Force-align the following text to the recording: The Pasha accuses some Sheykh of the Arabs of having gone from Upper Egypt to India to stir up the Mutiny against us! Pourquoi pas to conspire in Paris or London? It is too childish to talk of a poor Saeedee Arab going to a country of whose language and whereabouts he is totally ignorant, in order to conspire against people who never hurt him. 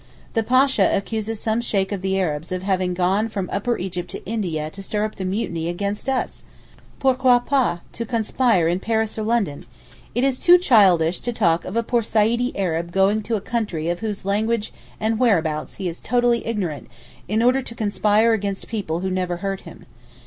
The 0.33 0.41
Pasha 0.41 0.97
accuses 0.97 1.39
some 1.39 1.61
Sheykh 1.61 1.91
of 1.91 2.01
the 2.01 2.19
Arabs 2.19 2.51
of 2.51 2.63
having 2.63 2.95
gone 2.95 3.29
from 3.29 3.47
Upper 3.53 3.77
Egypt 3.77 4.09
to 4.09 4.25
India 4.25 4.71
to 4.71 4.81
stir 4.81 5.05
up 5.05 5.13
the 5.17 5.23
Mutiny 5.25 5.69
against 5.69 6.09
us! 6.09 6.43
Pourquoi 6.99 7.37
pas 7.37 7.81
to 7.91 8.03
conspire 8.03 8.67
in 8.67 8.79
Paris 8.79 9.15
or 9.19 9.21
London? 9.21 9.67
It 10.15 10.23
is 10.23 10.39
too 10.39 10.57
childish 10.57 11.19
to 11.19 11.31
talk 11.31 11.65
of 11.65 11.75
a 11.77 11.83
poor 11.83 12.01
Saeedee 12.01 12.53
Arab 12.57 12.91
going 12.91 13.21
to 13.21 13.35
a 13.35 13.41
country 13.41 13.89
of 13.89 13.99
whose 13.99 14.25
language 14.25 14.73
and 14.99 15.19
whereabouts 15.19 15.75
he 15.75 15.87
is 15.87 15.99
totally 15.99 16.47
ignorant, 16.47 16.87
in 17.27 17.43
order 17.43 17.61
to 17.61 17.75
conspire 17.75 18.33
against 18.33 18.67
people 18.67 19.01
who 19.01 19.11
never 19.11 19.37
hurt 19.37 19.59
him. 19.69 19.85